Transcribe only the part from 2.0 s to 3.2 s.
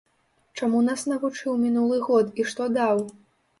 год і што даў?